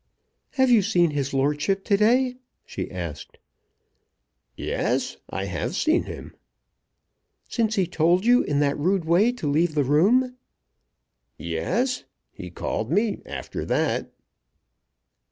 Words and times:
"Have 0.53 0.71
you 0.71 0.81
seen 0.81 1.11
his 1.11 1.31
lordship 1.31 1.83
to 1.85 1.95
day?" 1.95 2.37
she 2.65 2.89
asked. 2.89 3.37
"Yes; 4.57 5.17
I 5.29 5.45
have 5.45 5.75
seen 5.75 6.05
him." 6.05 6.35
"Since 7.47 7.75
he 7.75 7.85
told 7.85 8.25
you 8.25 8.41
in 8.41 8.61
that 8.61 8.79
rude 8.79 9.05
way 9.05 9.31
to 9.33 9.47
leave 9.47 9.75
the 9.75 9.83
room?" 9.83 10.37
"Yes, 11.37 12.05
he 12.31 12.49
called 12.49 12.89
me 12.91 13.21
after 13.27 13.63
that." 13.65 14.09